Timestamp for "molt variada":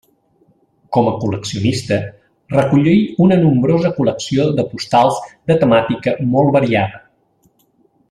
6.35-7.03